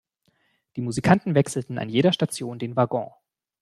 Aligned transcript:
Die 0.77 0.81
Musikanten 0.81 1.35
wechselten 1.35 1.77
an 1.77 1.87
jeder 1.87 2.11
Station 2.11 2.57
den 2.57 2.75
Waggon. 2.75 3.11